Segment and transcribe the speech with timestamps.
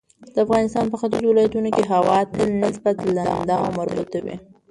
[0.33, 4.35] د افغانستان په ختیځو ولایتونو کې هوا تل نسبتاً لنده او مرطوبه وي.